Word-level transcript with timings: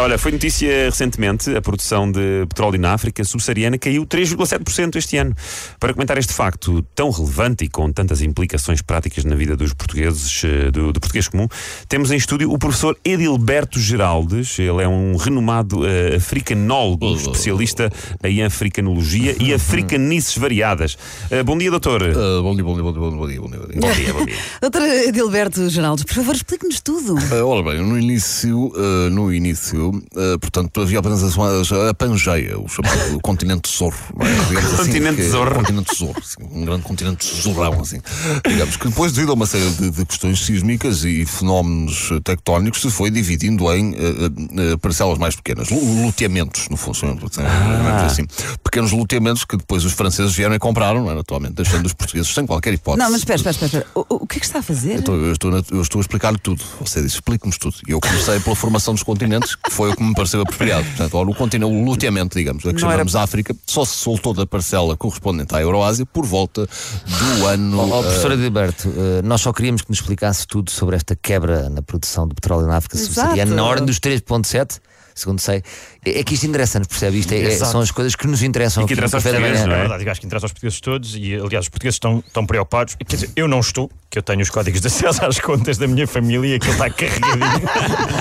Olha, 0.00 0.16
foi 0.16 0.32
notícia 0.32 0.86
recentemente, 0.86 1.54
a 1.54 1.60
produção 1.60 2.10
de 2.10 2.46
petróleo 2.48 2.80
na 2.80 2.94
África 2.94 3.22
subsaariana 3.22 3.76
caiu 3.76 4.06
3,7% 4.06 4.96
este 4.96 5.18
ano. 5.18 5.36
Para 5.78 5.92
comentar 5.92 6.16
este 6.16 6.32
facto 6.32 6.80
tão 6.94 7.10
relevante 7.10 7.66
e 7.66 7.68
com 7.68 7.92
tantas 7.92 8.22
implicações 8.22 8.80
práticas 8.80 9.26
na 9.26 9.34
vida 9.34 9.54
dos 9.58 9.74
portugueses, 9.74 10.42
eh, 10.42 10.70
do, 10.70 10.90
do 10.90 11.00
português 11.00 11.28
comum, 11.28 11.46
temos 11.86 12.10
em 12.10 12.16
estúdio 12.16 12.50
o 12.50 12.58
professor 12.58 12.96
Edilberto 13.04 13.78
Geraldes. 13.78 14.58
Ele 14.58 14.82
é 14.82 14.88
um 14.88 15.16
renomado 15.16 15.80
uh, 15.80 16.16
africanólogo, 16.16 17.14
especialista 17.14 17.92
em 18.24 18.42
africanologia 18.42 19.36
e 19.38 19.52
africanices 19.54 20.34
variadas. 20.38 20.96
Uh, 21.30 21.44
bom 21.44 21.58
dia, 21.58 21.70
doutor. 21.70 22.00
Uh, 22.00 22.42
bom 22.42 22.54
dia, 22.54 22.64
bom 22.64 22.72
dia, 22.72 22.82
bom 22.82 22.92
dia, 22.92 23.00
bom 23.00 23.28
dia, 23.28 23.40
bom 23.40 23.48
dia. 23.50 23.80
Bom 23.80 23.92
dia, 23.92 24.12
bom 24.14 24.24
dia. 24.24 24.36
Doutor 24.62 24.82
Edilberto 24.82 25.68
Geraldes, 25.68 26.04
por 26.04 26.14
favor, 26.14 26.34
explique-nos 26.34 26.80
tudo. 26.80 27.16
Uh, 27.16 27.46
ora 27.46 27.62
bem, 27.62 27.86
no 27.86 27.98
início, 27.98 28.68
uh, 28.68 29.10
no 29.10 29.30
início, 29.30 29.89
uh, 29.90 30.38
portanto, 30.40 30.80
havia 30.80 30.98
apenas 30.98 31.22
a, 31.22 31.90
a 31.90 31.94
Pangeia, 31.94 32.58
o 32.58 32.68
chamado 32.68 33.20
continente 33.22 33.68
Zorro. 33.70 33.96
é? 34.20 34.58
Assim, 34.58 34.76
Continente 34.76 35.16
que- 35.16 35.28
Zorro. 35.28 35.54
Continente 35.56 35.94
Zorro, 35.96 36.14
assim, 36.18 36.36
um 36.52 36.64
grande 36.64 36.82
continente 36.82 37.26
zorrão, 37.42 37.80
assim. 37.80 38.00
Digamos 38.46 38.76
que 38.76 38.88
depois, 38.88 39.12
devido 39.12 39.30
a 39.30 39.34
uma 39.34 39.46
série 39.46 39.70
de, 39.70 39.90
de 39.90 40.04
questões 40.04 40.40
sísmicas 40.44 41.04
e 41.04 41.24
fenómenos 41.26 42.10
tectónicos, 42.24 42.80
se 42.80 42.90
foi 42.90 43.10
dividindo 43.10 43.70
em 43.74 43.94
eh, 43.94 44.72
eh, 44.72 44.76
parcelas 44.78 45.18
mais 45.18 45.36
pequenas, 45.36 45.68
lu- 45.70 46.04
luteamentos, 46.06 46.68
no 46.68 46.76
fundo, 46.76 46.96
são, 46.96 47.16
Ah. 47.44 48.06
assim, 48.06 48.26
pequenos 48.70 48.92
luteamentos 48.92 49.44
que 49.44 49.56
depois 49.56 49.84
os 49.84 49.92
franceses 49.92 50.32
vieram 50.34 50.54
e 50.54 50.58
compraram, 50.58 51.02
não 51.02 51.10
é, 51.10 51.14
naturalmente, 51.14 51.54
deixando 51.54 51.84
os 51.86 51.92
portugueses 51.92 52.32
sem 52.32 52.46
qualquer 52.46 52.72
hipótese. 52.72 53.02
Não, 53.02 53.10
mas 53.10 53.20
espera, 53.22 53.36
espera, 53.36 53.66
espera. 53.66 53.86
O, 53.94 54.06
o 54.22 54.26
que 54.26 54.36
é 54.36 54.40
que 54.40 54.46
está 54.46 54.60
a 54.60 54.62
fazer? 54.62 55.02
Eu 55.06 55.32
estou, 55.32 55.50
na- 55.50 55.62
eu 55.72 55.82
estou 55.82 55.98
a 55.98 56.02
explicar-lhe 56.02 56.38
tudo. 56.38 56.62
Você 56.80 57.02
disse, 57.02 57.16
explique-nos 57.16 57.58
tudo. 57.58 57.74
E 57.88 57.90
eu 57.90 58.00
comecei 58.00 58.38
pela 58.40 58.54
formação 58.54 58.94
dos 58.94 59.02
continentes, 59.02 59.56
que 59.56 59.70
foi 59.70 59.90
o 59.90 59.96
que 59.96 60.02
me 60.02 60.14
pareceu 60.14 60.40
apropriado. 60.40 60.84
Portanto, 60.84 61.14
ora, 61.14 61.28
o 61.30 61.34
continente, 61.34 61.72
o 61.72 61.84
loteamento, 61.84 62.38
digamos, 62.38 62.64
a 62.64 62.68
que 62.72 62.80
Não 62.80 62.88
era- 62.88 62.98
chamamos 62.98 63.16
África, 63.16 63.54
só 63.66 63.84
se 63.84 63.94
soltou 63.96 64.32
da 64.32 64.46
parcela 64.46 64.96
correspondente 64.96 65.54
à 65.54 65.60
Euroásia 65.60 66.06
por 66.06 66.24
volta 66.24 66.66
do 67.06 67.46
ano. 67.46 67.78
Ó, 67.78 67.88
ó, 67.88 67.98
eh, 68.00 68.02
professor 68.02 68.32
Adilberto, 68.32 68.88
eh, 68.96 69.22
nós 69.22 69.40
só 69.40 69.52
queríamos 69.52 69.82
que 69.82 69.90
nos 69.90 69.98
explicasse 69.98 70.46
tudo 70.46 70.70
sobre 70.70 70.94
esta 70.96 71.16
quebra 71.16 71.68
na 71.68 71.82
produção 71.82 72.28
de 72.28 72.34
petróleo 72.34 72.66
na 72.66 72.76
África 72.76 72.96
Exato. 72.96 73.14
subsaariana, 73.14 73.54
na 73.54 73.64
ordem 73.64 73.84
dos 73.86 73.98
3,7, 73.98 74.78
segundo 75.20 75.40
sei. 75.40 75.62
É, 76.04 76.20
é 76.20 76.24
que 76.24 76.34
isto 76.34 76.46
interessa-nos, 76.46 76.88
percebe? 76.88 77.18
Isto 77.18 77.32
é- 77.32 77.42
é- 77.42 77.50
são 77.56 77.80
as 77.80 77.90
coisas 77.90 78.14
que 78.16 78.26
nos 78.26 78.42
interessam 78.42 78.82
E 78.84 78.86
que 78.86 78.92
interessam 78.94 79.18
aos 79.18 79.24
portugueses, 79.24 79.66
não 79.66 79.72
É 79.72 79.76
é? 79.76 79.80
verdade, 79.80 80.08
acho 80.10 80.20
que 80.20 80.26
interessa 80.26 80.46
aos 80.46 80.52
portugueses 80.52 80.80
todos 80.80 81.14
e, 81.16 81.34
aliás, 81.34 81.64
os 81.66 81.68
portugueses 81.68 81.96
estão, 81.96 82.22
estão 82.26 82.46
preocupados. 82.46 82.94
Quer 82.96 83.14
dizer, 83.16 83.30
eu 83.36 83.46
não 83.46 83.60
estou, 83.60 83.90
que 84.08 84.18
eu 84.18 84.22
tenho 84.22 84.40
os 84.40 84.50
códigos 84.50 84.80
de 84.80 84.86
acesso 84.88 85.24
às 85.24 85.38
contas 85.38 85.78
da 85.78 85.86
minha 85.86 86.06
família 86.06 86.48
e 86.48 86.54
aquilo 86.54 86.72
está 86.72 86.90
carregadinho. 86.90 87.68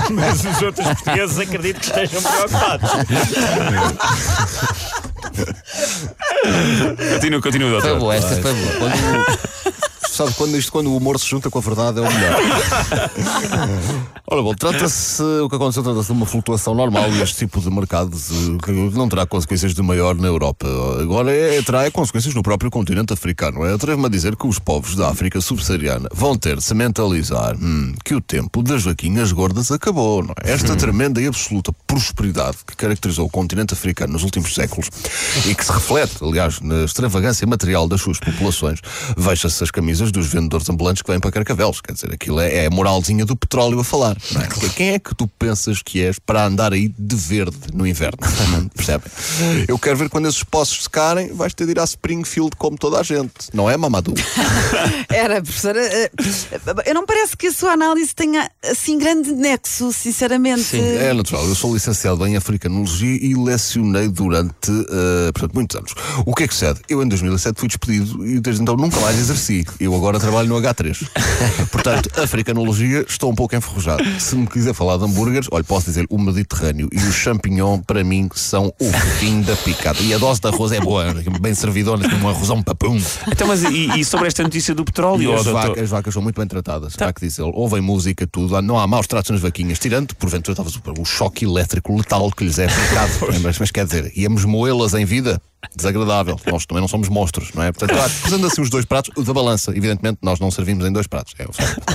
Mas 0.11 0.43
os 0.45 0.61
outros 0.61 0.85
portugueses 0.87 1.39
acredito 1.39 1.79
que 1.79 1.85
estejam 1.85 2.21
preocupados. 2.21 2.89
Continua, 7.13 7.41
continua, 7.41 7.69
Foi 7.69 7.81
doutor. 7.81 7.99
boa, 7.99 8.15
esta 8.15 8.35
foi 8.41 8.53
boa. 8.53 8.89
Quando, 10.19 10.27
sabe, 10.27 10.33
quando, 10.33 10.57
isto, 10.57 10.71
quando 10.71 10.87
o 10.87 10.97
humor 10.97 11.17
se 11.17 11.25
junta 11.27 11.49
com 11.49 11.59
a 11.59 11.61
verdade 11.61 11.99
é 11.99 12.01
o 12.01 12.13
melhor. 12.13 12.35
Ora 14.27 14.43
bom, 14.43 14.53
trata-se, 14.53 15.23
o 15.23 15.49
que 15.49 15.55
aconteceu 15.55 15.81
trata-se 15.81 16.07
de 16.07 16.11
uma 16.11 16.25
flutuação 16.25 16.75
normal 16.75 17.09
e 17.11 17.21
este 17.21 17.37
tipo 17.37 17.59
de 17.61 17.69
mercados 17.69 18.29
que 18.63 18.71
não 18.71 19.07
terá 19.07 19.25
consequências 19.25 19.73
de 19.73 19.81
maior 19.81 20.15
na 20.15 20.27
Europa. 20.27 20.67
Agora 21.01 21.31
é, 21.31 21.61
terá 21.61 21.89
consequências 21.89 22.35
no 22.35 22.43
próprio 22.43 22.69
continente 22.69 23.13
africano. 23.13 23.65
É? 23.65 23.73
Atrevo-me 23.73 24.05
a 24.05 24.09
dizer 24.09 24.35
que 24.35 24.45
os 24.45 24.59
povos 24.59 24.95
da 24.95 25.09
África 25.09 25.39
subsaariana 25.41 26.09
vão 26.13 26.37
ter 26.37 26.57
de 26.57 26.63
se 26.63 26.75
mentalizar 26.75 27.55
hum, 27.55 27.95
que 28.03 28.13
o 28.13 28.21
tempo 28.21 28.61
das 28.61 28.83
vaquinhas 28.83 29.31
gordas 29.31 29.71
acabou. 29.71 30.21
Não 30.21 30.35
é? 30.43 30.51
Esta 30.51 30.75
tremenda 30.75 31.21
e 31.21 31.27
absoluta 31.27 31.71
prosperidade 31.87 32.57
que 32.67 32.75
caracterizou 32.75 33.25
o 33.25 33.29
continente 33.29 33.73
africano 33.73 34.13
nos 34.13 34.23
últimos 34.23 34.53
séculos 34.53 34.89
e 35.47 35.55
que 35.55 35.65
se 35.65 35.71
reflete, 35.71 36.17
aliás, 36.21 36.59
na 36.59 36.83
extravagância 36.83 37.47
material 37.47 37.87
das 37.87 38.01
suas 38.01 38.19
populações, 38.19 38.79
veja-se 39.17 39.63
as 39.63 39.71
camisas 39.71 40.08
dos 40.11 40.27
vendedores 40.27 40.69
ambulantes 40.69 41.01
que 41.01 41.09
vêm 41.11 41.19
para 41.19 41.31
Carcavelos. 41.31 41.81
Quer 41.81 41.93
dizer, 41.93 42.13
aquilo 42.13 42.39
é, 42.39 42.63
é 42.63 42.65
a 42.67 42.69
moralzinha 42.69 43.25
do 43.25 43.35
petróleo 43.35 43.79
a 43.79 43.83
falar. 43.83 44.17
não 44.31 44.41
é? 44.41 44.47
Quem 44.75 44.89
é 44.91 44.99
que 44.99 45.13
tu 45.15 45.27
pensas 45.27 45.81
que 45.81 46.01
és 46.03 46.19
para 46.19 46.45
andar 46.45 46.73
aí 46.73 46.93
de 46.97 47.15
verde 47.15 47.57
no 47.73 47.85
inverno? 47.87 48.17
Percebem? 48.75 49.11
Eu 49.67 49.77
quero 49.77 49.97
ver 49.97 50.09
quando 50.09 50.27
esses 50.27 50.43
poços 50.43 50.83
secarem, 50.83 51.33
vais 51.33 51.53
ter 51.53 51.65
de 51.65 51.71
ir 51.71 51.79
à 51.79 51.83
Springfield 51.83 52.51
como 52.57 52.77
toda 52.77 52.99
a 52.99 53.03
gente. 53.03 53.31
Não 53.53 53.69
é, 53.69 53.75
Mamadou? 53.77 54.13
Era, 55.09 55.41
professora. 55.41 55.79
eh, 55.81 56.11
Eu 56.85 56.93
não 56.93 57.05
parece 57.05 57.35
que 57.35 57.47
a 57.47 57.53
sua 57.53 57.71
análise 57.73 58.13
tenha 58.13 58.49
assim 58.63 58.97
grande 58.97 59.31
nexo, 59.31 59.91
sinceramente. 59.93 60.63
Sim, 60.63 60.81
é 60.81 61.13
natural. 61.13 61.45
Eu 61.47 61.55
sou 61.55 61.73
licenciado 61.73 62.25
em 62.25 62.35
Africanologia 62.35 63.17
e 63.21 63.33
lecionei 63.35 64.07
durante 64.07 64.69
eh, 64.71 65.31
portanto, 65.33 65.53
muitos 65.53 65.75
anos. 65.77 65.93
O 66.25 66.33
que 66.33 66.43
é 66.43 66.47
que 66.47 66.53
sucede? 66.53 66.79
Eu 66.89 67.01
em 67.03 67.07
2007 67.07 67.59
fui 67.59 67.67
despedido 67.67 68.25
e 68.25 68.39
desde 68.39 68.61
então 68.61 68.75
nunca 68.75 68.99
mais 68.99 69.17
exerci. 69.17 69.65
Eu 69.79 69.88
agora 69.95 70.19
trabalho 70.19 70.47
no 70.47 70.55
H3. 70.55 71.07
Portanto, 71.71 72.09
Africanologia 72.19 73.05
estou 73.07 73.31
um 73.31 73.35
pouco 73.35 73.55
enferrujado. 73.55 74.03
Se 74.19 74.35
me 74.35 74.47
quiser 74.47 74.73
falar 74.73 74.97
de 74.97 75.05
hambúrgueres, 75.05 75.47
olha, 75.51 75.63
posso 75.63 75.85
dizer 75.85 76.05
o 76.09 76.17
Mediterrâneo 76.17 76.89
e 76.91 76.97
o 76.97 77.11
champignon 77.11 77.79
para 77.79 78.03
mim 78.03 78.29
são 78.33 78.73
o 78.79 78.91
fim 79.19 79.41
da 79.41 79.55
picada. 79.55 79.99
E 80.01 80.13
a 80.13 80.17
dose 80.17 80.41
de 80.41 80.47
arroz 80.47 80.71
é 80.71 80.79
boa, 80.79 81.13
bem 81.39 81.53
servidona, 81.53 82.09
como 82.09 82.25
um 82.25 82.29
arrozão 82.29 82.61
papum. 82.61 82.99
Então, 83.27 83.47
mas 83.47 83.63
e, 83.63 83.99
e 83.99 84.05
sobre 84.05 84.27
esta 84.27 84.43
notícia 84.43 84.73
do 84.75 84.83
petróleo, 84.83 85.35
as, 85.35 85.45
vacas, 85.45 85.83
as 85.83 85.89
vacas 85.89 86.13
são 86.13 86.23
muito 86.23 86.39
bem 86.39 86.47
tratadas. 86.47 86.95
Há 86.99 87.13
que 87.13 87.25
dizer, 87.25 87.43
ouvem 87.43 87.81
música, 87.81 88.27
tudo. 88.27 88.61
Não 88.61 88.79
há 88.79 88.87
maus 88.87 89.07
tratos 89.07 89.31
nas 89.31 89.41
vaquinhas, 89.41 89.79
tirando, 89.79 90.15
porventura, 90.15 90.55
talvez 90.55 90.75
o, 90.75 91.01
o 91.01 91.05
choque 91.05 91.45
elétrico 91.45 91.95
letal 91.95 92.31
que 92.31 92.43
lhes 92.43 92.59
é 92.59 92.65
aplicado. 92.65 93.11
mas, 93.41 93.59
mas 93.59 93.71
quer 93.71 93.85
dizer, 93.85 94.11
íamos 94.15 94.45
moê-las 94.45 94.93
em 94.93 95.05
vida. 95.05 95.41
Desagradável. 95.75 96.39
Nós 96.51 96.65
também 96.65 96.81
não 96.81 96.87
somos 96.87 97.09
monstros, 97.09 97.51
não 97.53 97.61
é? 97.63 97.71
Portanto, 97.71 97.95
claro, 97.95 98.11
pesando 98.23 98.47
assim 98.47 98.61
os 98.61 98.69
dois 98.69 98.85
pratos, 98.85 99.11
o 99.15 99.23
da 99.23 99.33
balança, 99.33 99.71
evidentemente, 99.71 100.17
nós 100.21 100.39
não 100.39 100.49
servimos 100.49 100.85
em 100.85 100.91
dois 100.91 101.05
pratos. 101.05 101.33
É. 101.37 101.45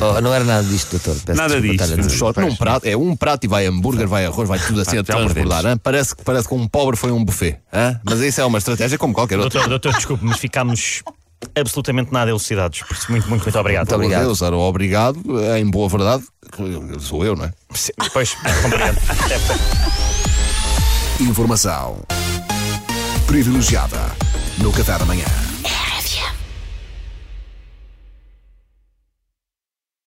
Oh, 0.05 0.21
não 0.21 0.33
era 0.35 0.45
nada 0.45 0.63
disto, 0.67 0.91
doutor. 0.93 1.17
Peço 1.25 1.37
Nada 1.39 1.61
disto. 1.61 1.83
a. 1.83 2.09
Só 2.11 2.33
num 2.41 2.55
prato, 2.55 2.87
é 2.87 2.97
um 2.97 3.17
prato 3.17 3.45
e 3.45 3.49
vai 3.49 3.67
hambúrguer, 3.67 4.07
vai 4.07 4.27
arroz, 4.27 4.49
vai 4.49 4.59
tudo 4.59 4.81
assim 4.83 4.93
a 4.93 4.97
já 4.97 5.05
transbordar. 5.05 5.79
Parece, 5.83 6.15
que- 6.15 6.23
parece 6.23 6.47
que 6.47 6.55
um 6.55 6.69
pobre 6.69 6.97
foi 6.97 7.11
um 7.11 7.25
buffet. 7.25 7.59
hã? 7.73 7.99
Mas 8.05 8.21
isso 8.21 8.41
é 8.41 8.45
uma 8.45 8.59
estratégia 8.59 8.99
como 8.99 9.15
qualquer 9.15 9.39
outra. 9.39 9.61
Doutor, 9.61 9.69
doutor, 9.71 9.93
desculpe, 9.95 10.25
mas 10.25 10.39
ficámos 10.39 11.03
absolutamente 11.59 12.13
nada 12.13 12.31
elucidados. 12.31 12.81
Por 12.83 12.95
isso, 12.95 13.11
muito, 13.11 13.29
muito, 13.29 13.43
muito 13.43 13.59
obrigado. 13.59 13.87
Muito 13.89 13.95
obrigado. 13.97 14.25
Deus, 14.25 14.43
era 14.43 14.57
obrigado, 14.57 15.21
em 15.59 15.67
boa 15.69 15.89
verdade, 15.89 16.23
sou 17.01 17.25
eu, 17.25 17.35
não 17.35 17.45
é? 17.47 17.53
Pois, 18.13 18.35
compreendo. 18.63 18.99
Informação 21.21 21.99
privilegiada 23.27 24.15
no 24.59 24.71
Qatar 24.71 25.03
amanhã. 25.03 25.44